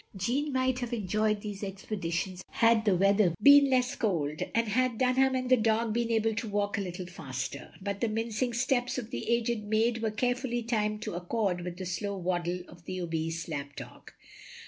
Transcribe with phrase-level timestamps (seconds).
[0.17, 5.35] Jeanne might have enjoyed these expeditions had the weather been less cold, and had Dunham
[5.35, 7.75] and the dog been able to walk a little faster.
[7.79, 11.77] But the mincing steps of the aged maid were caref tilly timed to accord with
[11.77, 14.11] the slow waddle of the obese lap dog.